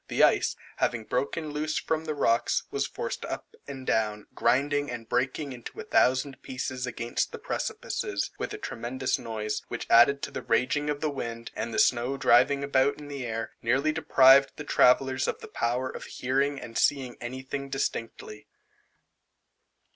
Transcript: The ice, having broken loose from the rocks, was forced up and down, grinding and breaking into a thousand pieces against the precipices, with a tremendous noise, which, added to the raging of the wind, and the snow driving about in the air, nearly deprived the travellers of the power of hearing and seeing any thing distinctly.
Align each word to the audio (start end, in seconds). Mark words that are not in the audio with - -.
The 0.07 0.23
ice, 0.23 0.55
having 0.77 1.03
broken 1.03 1.51
loose 1.51 1.77
from 1.77 2.05
the 2.05 2.15
rocks, 2.15 2.63
was 2.71 2.87
forced 2.87 3.23
up 3.23 3.53
and 3.67 3.85
down, 3.85 4.25
grinding 4.33 4.89
and 4.89 5.07
breaking 5.07 5.53
into 5.53 5.79
a 5.79 5.83
thousand 5.83 6.41
pieces 6.41 6.87
against 6.87 7.31
the 7.31 7.37
precipices, 7.37 8.31
with 8.39 8.51
a 8.51 8.57
tremendous 8.57 9.19
noise, 9.19 9.61
which, 9.67 9.85
added 9.91 10.23
to 10.23 10.31
the 10.31 10.41
raging 10.41 10.89
of 10.89 11.01
the 11.01 11.11
wind, 11.11 11.51
and 11.55 11.71
the 11.71 11.77
snow 11.77 12.17
driving 12.17 12.63
about 12.63 12.99
in 12.99 13.09
the 13.09 13.27
air, 13.27 13.51
nearly 13.61 13.91
deprived 13.91 14.51
the 14.55 14.63
travellers 14.63 15.27
of 15.27 15.39
the 15.39 15.47
power 15.47 15.87
of 15.87 16.05
hearing 16.05 16.59
and 16.59 16.79
seeing 16.79 17.15
any 17.21 17.43
thing 17.43 17.69
distinctly. 17.69 18.47